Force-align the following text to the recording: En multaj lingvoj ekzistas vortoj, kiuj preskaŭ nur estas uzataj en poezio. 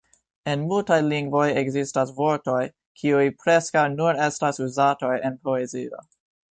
En 0.53 0.61
multaj 0.69 0.97
lingvoj 1.09 1.43
ekzistas 1.63 2.15
vortoj, 2.21 2.57
kiuj 3.03 3.23
preskaŭ 3.45 3.87
nur 4.01 4.25
estas 4.33 4.63
uzataj 4.69 5.17
en 5.31 5.41
poezio. 5.49 6.07